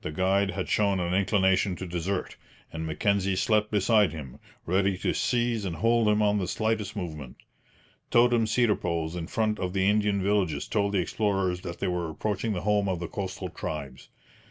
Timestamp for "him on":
6.08-6.38